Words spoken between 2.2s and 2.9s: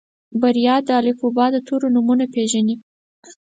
پېژني.